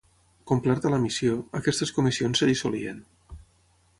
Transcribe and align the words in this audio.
Complerta 0.51 0.91
la 0.93 0.99
missió, 1.03 1.35
aquestes 1.59 1.93
comissions 1.99 2.43
es 2.45 2.51
dissolien. 2.53 3.05